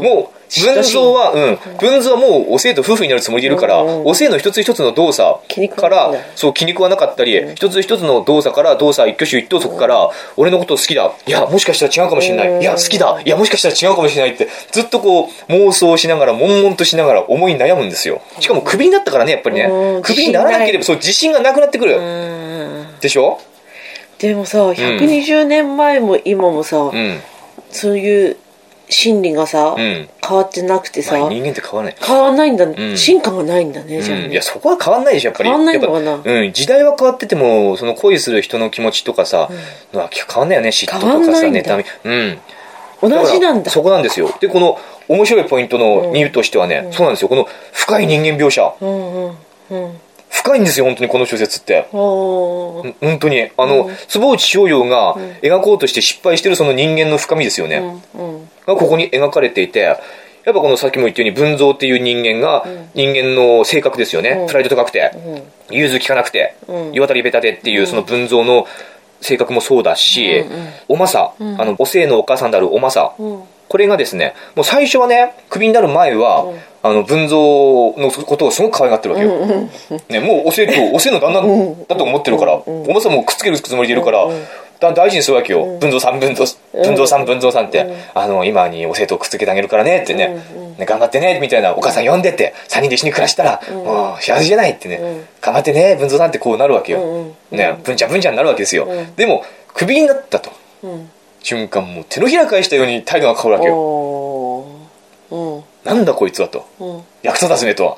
[0.04, 5.40] もう、文蔵は、うん、文蔵はもうおせいと夫婦になるつもりでいるから、うんおせいの一つ一つの動作
[5.76, 11.12] からそう、気に食わなかったり、一つ一つの動作から、動作一挙手一投足から、俺のこと好きだ。
[11.28, 12.62] いや、もしかしたら違うかもしれない。
[12.62, 13.22] いや、好きだ。
[13.24, 18.22] いや、もしかしたら違うかもしれないって、ずっとこう、妄想しながら、悶々としながら思い悩むんですよ。
[18.40, 20.02] しかも、クビになったからね、やっぱりねうん。
[20.02, 21.98] クビにならなければ、そう、自信がなくなってくる。
[21.98, 23.40] うんでしょ？
[24.18, 27.22] でもさ120年前も今もさ、うん。
[27.72, 28.38] そういう
[28.89, 30.10] 心理がさ、うん。
[30.28, 31.95] 変わってなくてさ、まあ、人間って変わらない。
[31.99, 32.97] 変わんないんだ、ん。
[32.97, 34.25] 進化がないんだね、じゃあね。
[34.25, 35.49] うん、いやそこは変わんないでしょやっぱり。
[35.49, 36.12] 変わんないのかな。
[36.12, 39.49] やっぱうん、時代は変わっててもその恋する人の気持ちとかさ、
[39.93, 41.63] のは変わんないよね嫉妬と変わんかないんだ。
[41.63, 41.84] さ妬み。
[42.12, 42.39] うん。
[43.02, 43.62] 同じなんだ。
[43.62, 44.34] からそこなんですよ。
[44.39, 47.30] でこの面白いポイントの理由としてはね、そうなんですよ。
[47.30, 48.73] この深い人間描写。
[48.82, 49.38] うんうん
[49.69, 51.88] うん深いんですよ本当にこの小説って。
[51.92, 53.50] 本当に。
[53.58, 57.82] あの、坪内逍遥が描こうとして失敗してるその人間の深みですよね、
[58.65, 59.98] がここに描かれていてやっ
[60.46, 62.65] ぱこのさっきも言ったように文蔵っていう人間が
[62.96, 64.48] 人間の性格ですよね、うん。
[64.48, 65.12] プライド高くて、
[65.70, 65.76] うん。
[65.76, 66.92] 融通聞かなくて、うん。
[66.94, 68.65] 世渡りベタでっていうその文蔵の
[69.22, 70.46] 性格もそうだし、
[70.88, 76.51] おまさ、あのお姓のお母さんであるおまさ、うんこれがですねもう最初はねクビになる前は、
[76.82, 84.27] あの文蔵のことをすごく可愛がってるわけよ、ね、もうお姓とお姓の旦那だと思ってるから、おまさもくっつけるつもりでいるから、
[84.79, 90.41] だ大事にするわけよ、文蔵さん文蔵文蔵さん文蔵さんって、あの今にお生徒をくっつけてあげるからねってね,、
[90.77, 100.51] ね頑張ってねみたいなお母さん呼んでって3人で一緒に暮らしたら、もう幸せじゃないってね、頑張ってね文蔵さんってこうなるわけよ、うんね文ちゃん文ちゃんになるわけですよ、でもクビになったと。
[100.84, 104.65] うん瞬間もう手のひら返したように態度が変わるわけよ。
[105.32, 105.63] うん。
[105.84, 106.67] なんだこいつはと。
[106.80, 107.02] うん。
[107.23, 107.97] 役立たずめと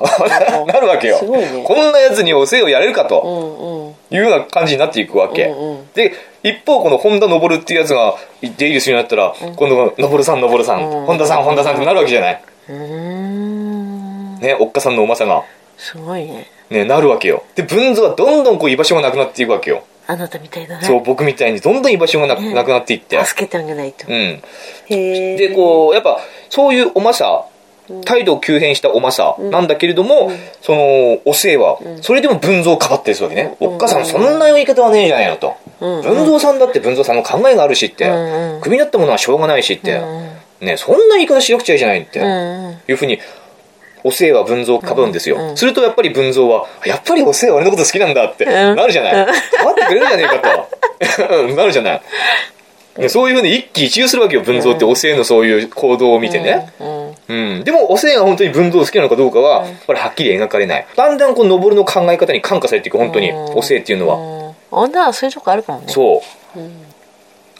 [0.66, 1.22] なるわけよ。
[1.22, 1.64] ね。
[1.64, 3.20] こんなやつにお世話をやれるかと。
[3.20, 5.86] うんうんいうような感じになっていくわけ、うんうん。
[5.94, 12.44] で一方この本田昇っていうやつが出入りするようになったら、今度昇さん昇さん、本田さん本田さんってなるわけじゃない。
[12.68, 14.38] うーん。
[14.38, 15.44] ねおっかさんのおまさが。
[15.78, 16.46] すごいね。
[16.70, 17.44] ねなるわけよ。
[17.54, 20.86] で文蔵はどんどんこう居場所がなくなっていくわけよあなたみたいだね。
[20.86, 23.22] そう僕みたいにどんどん居場所がなねなくなっていって。
[23.24, 24.42] 助けてあげないと、うん。
[24.88, 26.18] でこうやっぱ
[26.50, 27.46] そういうおまさ
[28.04, 36.02] 態度を急変したおまさなんだけれども、そのおせいはそれでも文蔵をかばってるわけね、おっかさんそんな言い方はねえじゃないのと、うん。
[36.02, 38.54] 文蔵さんだって文蔵さんの考えがあるしって、うん。
[38.54, 38.60] うん。
[38.60, 40.66] クビになったものはしょうがないしって、うん。
[40.66, 42.26] ねそんな言い方しなくちゃいけないって、うん。
[42.26, 42.72] うん。
[42.88, 43.18] いうふうに
[44.04, 45.56] おせいは文蔵をかばうんですよ、うん。
[45.56, 48.48] するとやっぱり文蔵はやっぱりおせいは俺のこと好きなんだってん。
[48.48, 49.32] なるじゃない、か
[49.64, 51.52] ばってくれるじゃねえかと。
[51.54, 52.02] なるじゃない。
[52.98, 57.14] ねそういうふうに一喜一憂するわけよ文蔵っておせいのそういう行動を見てね、うん。
[57.28, 60.86] うん、でもおせいが本当に文蔵好きなのかどうかは、これはっきり描かれない。
[60.94, 65.84] だんだんこう登るの考え方に感化されていく本当にうんおせいっていうのは、そういうとこあるかもね。
[65.88, 66.22] そ
[66.56, 66.60] う、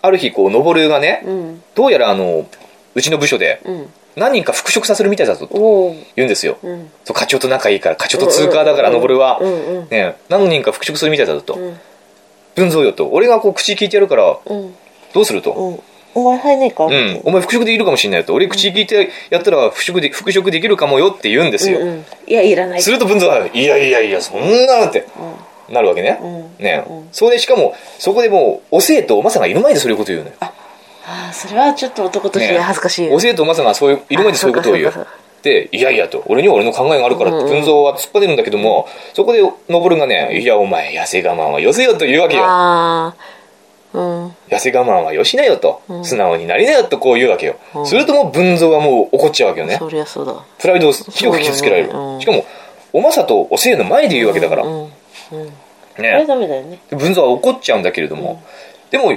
[0.03, 1.63] ある日こう登がね、うん。
[1.75, 2.47] どうやらあの
[2.95, 6.91] うちの部署でうん何人か復職させるみたいだぞと言うんですよ、うん。
[7.05, 9.89] そう課長と仲いいから課長と通過だからうん登は、うんうん。
[9.89, 11.79] ね、何人か復職するみたいだぞと、ん。
[12.55, 13.09] 文蔵よと。
[13.09, 14.75] 俺がこう口聞いてやるからうん。
[15.15, 15.81] どうすると、うん。
[16.15, 16.85] お前入んねえか？
[16.85, 18.35] うん、お前復職できるかもしれないよと。
[18.35, 22.05] 俺口聞いてやったら復職で復職できるかもよって言うんですよ、うんうん。
[22.27, 22.83] いやいらない。
[22.83, 25.07] すると文蔵は「いやいやいやそんな」って
[25.71, 26.65] なるわけね、うん。
[26.65, 27.09] ね、うん。
[27.13, 30.37] それでしかもそこでもうおせいとおまさがいる前でそういうことを言うのよ。
[30.41, 30.53] あ
[31.07, 33.15] あそれはちょっと男としてね恥ずかしいよ。
[33.15, 35.07] おせいとおまさがそういういる前でそういうことを言う。
[35.43, 42.45] でいやいやと俺には俺の考えがあるからって文蔵は突っ張ねるんだけども、そこで登がね「いやお前痩せ我慢はよせよ」と言うわけよ。
[42.45, 43.15] ああ
[43.95, 44.37] うん。
[44.49, 49.77] 痩せ我慢はよしなよと、素直になりなよとこう言うわけよ、するともう文蔵はもう怒っちゃうわけよね。
[49.79, 50.35] そりゃそうだ。
[50.59, 51.95] プライドをひどく傷つけられる、ね。
[51.95, 52.21] うん。
[52.21, 52.47] しかも
[52.93, 54.71] おまさとおせいの前で言うわけだから、うん。
[54.85, 54.91] うん。
[55.99, 56.79] あれねダメだよね。
[56.89, 58.43] で文蔵は怒っちゃうんだけれども、
[58.91, 59.13] でも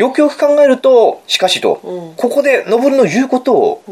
[0.00, 2.14] よくよく考えるとしかしと、うん。
[2.14, 3.82] ここで登の言うことを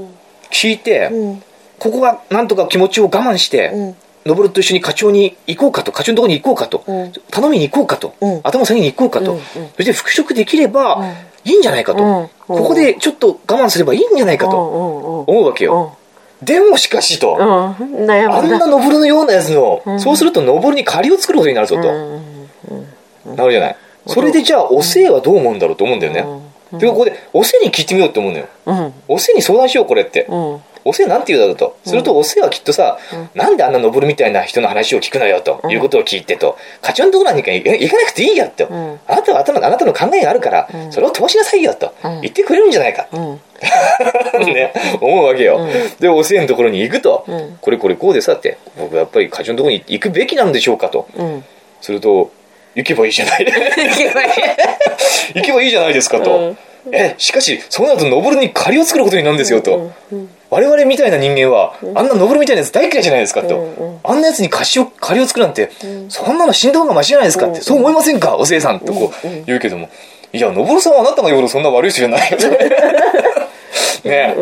[0.50, 1.42] 聞いて、うん。
[1.78, 3.96] ここがなんとか気持ちを我慢して、うん。
[4.24, 7.12] 登と一緒に課長に行こうかと課長のところに行こうかと、うん。
[7.30, 8.40] 頼みに行こうかと、うん。
[8.42, 9.36] 頭下げに行こうかと、うん。
[9.36, 9.42] うん。
[9.76, 11.12] そして復職できればうん。
[11.44, 12.28] いいんじゃないかと、うん。
[12.46, 15.96] ここでちょっと我慢すればいいんじゃないかと思うわけよ、
[16.42, 21.82] でもしかしと、あんな登のようなやつの、そうすると登に借りを作ることになるぞと、
[23.36, 23.76] なるじゃない
[24.08, 26.24] それでじゃあおせいはどう思うんだろうと思うんだよね、
[26.78, 31.76] でここでおせいに聞いてみようって思うのようんおせいに相談しようこれって、うんおせいなんて言うだろうと。
[31.84, 32.98] するとおせいはきっとさ、
[33.34, 38.64] なんであんな登るみたいな人の話を聞くのよということを聞いてと、課長のところに行か行かなくていいよと。
[38.64, 43.06] んあなたは頭あなたの考えがあるから、それを通しなさいよとうん言ってくれるんじゃないか。
[43.12, 43.40] うん
[44.54, 45.60] ね、思うわけよ。
[45.98, 51.06] で、おせいのところに行くと、んこれこれこうでさって、僕はやっぱり課長のところに行くべきなんでしょうかと。
[51.16, 51.44] うん
[51.80, 52.32] すると、
[52.78, 53.44] 行けばいいじゃない。
[53.44, 53.96] 行
[55.44, 55.70] けばいい。
[55.70, 56.54] じゃないですかと。
[56.92, 59.90] え、しかし、そうなると登るに借りを作ることになるんですよと。
[60.48, 63.98] 我々みたいな人間は、あんな登るみたいなやつ大嫌いじゃないですかと。
[64.04, 65.70] あんなやつに貸しを、借りを作るなんて、
[66.08, 68.36] そんなの死んだ方がマシじゃないですかって、そう思いませんか？
[68.36, 69.90] おせいさんとこう言うけども、
[70.32, 72.48] いや、登るさんはあなたが言うほどそんな悪い人じゃないよと。
[74.08, 74.34] ね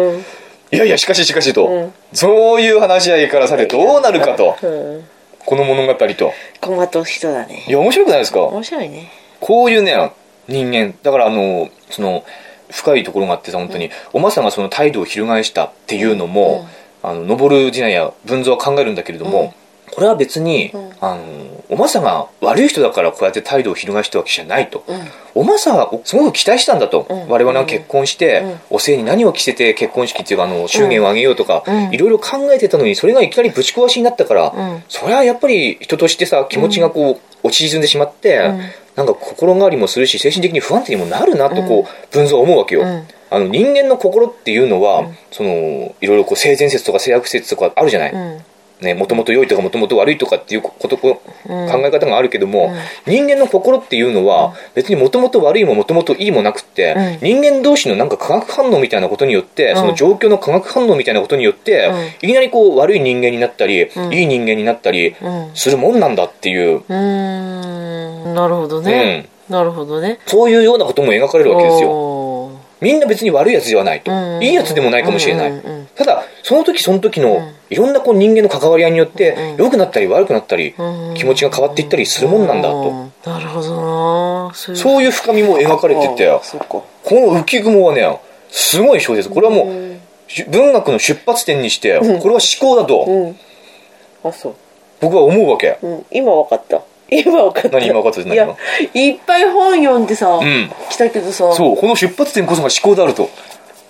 [0.73, 5.05] いやいや、しかししかしと、そういう話し合いからされどうなるかと、うん
[5.47, 6.33] この物語と。
[6.61, 7.65] 困った人だね。
[7.67, 8.43] いや、面白くないですか？
[8.43, 9.11] 面白いね。
[9.41, 10.13] こういうね、
[10.49, 12.25] 人間、だからあの、その、
[12.71, 16.67] 深いところがあってさ、本当に、おまさんがその態度を翻したっていうのも、
[17.03, 19.55] あの、登る時代や文蔵は考えるんだけれども、
[19.97, 24.85] これは別に、あの、おまさが悪い人だからこうやって態度を翻したわけじゃないと。
[25.35, 27.07] おまさはすごく期待したんだと。
[27.31, 34.85] 我々が結婚して、おせいに何を着せて結婚式っていうか、あの、祝言をあげようとか、いろいろ考えてたのに、それがいきなりぶち壊しになったから、ん。
[34.87, 38.51] それはやっぱり人としてさ、気持ちがこう、落ち沈んでしまって、
[38.97, 43.07] なんか心変わりもするし精神的に不安定にもなるなとこう文蔵は思うわけよ、ん。
[43.31, 48.45] あの人間の心っていうのは、そのいろいろこう性善説とか性悪説とかあるじゃない、うん
[48.81, 52.75] ね、もともと良いとかもともと悪いとかっていうこと、考え方があるけども、
[53.07, 57.41] 人間の心っていうのは別にもともと悪いももともといいもなくって、うん。
[57.41, 65.51] 人間同士のなんか化学反応みたいなことによって、その状況の化学反応みたいなことによって、いきなりこう悪い人間になったり、いい人間になったりうん。
[65.55, 68.35] するもんなんだっていう、うーん。
[68.35, 70.19] なるほどね、なるほどね。
[70.27, 72.26] そういうようなことも描かれるわけですよ。
[72.81, 74.43] みんな別に悪いやつではないと、うん。
[74.43, 83.13] いいやつでもないかもしれない、うんうんうんただその時その時のいろんなこう人間の関わり合いによって良くなったり悪くなったり、うん気持ちが変わっていったりするもんなんだと、うん。
[83.25, 84.55] なるほどな。
[84.55, 86.29] そういう深みも描かれてて。
[86.29, 86.67] あそっか。
[86.69, 89.31] この浮雲はねすごい小説。
[89.31, 93.05] これはもう、し文学の出発点にしてこれは思考だと。
[93.09, 93.37] うん。
[94.23, 94.55] あそう。
[95.01, 96.07] 僕は思うわけ、うん。
[96.11, 97.79] 今わかった今分かった。
[97.79, 98.35] 何今分かったいの？
[98.35, 98.57] いや
[98.95, 100.41] いっぱい本読んでさ、ん。
[100.91, 101.53] 来たけどさ。
[101.53, 103.31] そうこの出発点こそが思考であると。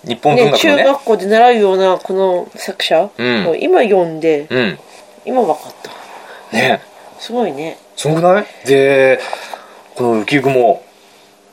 [0.04, 0.84] 日本文ね、中学のね。
[0.84, 3.48] 学校で習うようなこの作者、うん。
[3.48, 4.78] を今読んで、うん。
[5.24, 6.56] 今分かった。
[6.56, 6.80] ね。
[7.18, 7.78] すごいね。
[7.96, 8.46] すごくない？
[8.66, 9.18] で
[9.94, 10.82] この浮雲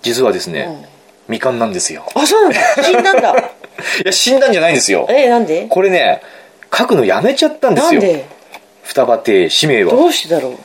[0.02, 0.86] 実はですね、
[1.28, 2.06] 未完なんですよ。
[2.14, 2.60] あそうなんだ。
[2.84, 3.40] 死んだんだ。
[3.40, 3.44] い
[4.06, 5.08] や死んだんじゃないんですよ。
[5.10, 5.68] えなんで？
[5.70, 6.22] これね
[6.72, 8.02] 書くのやめちゃったんですよ。
[8.02, 8.26] なんで？
[8.84, 9.92] 双葉亭使命は。
[9.92, 10.58] どうしてだろう？